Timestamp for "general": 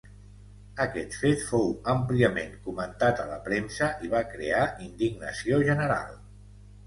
5.71-6.19